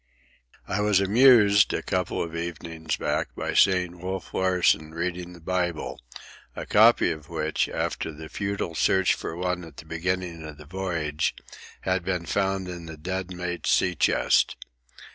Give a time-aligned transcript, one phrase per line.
[0.67, 6.01] I was amused, a couple of evenings back, by seeing Wolf Larsen reading the Bible,
[6.55, 10.65] a copy of which, after the futile search for one at the beginning of the
[10.65, 11.35] voyage,
[11.81, 14.55] had been found in the dead mate's sea chest.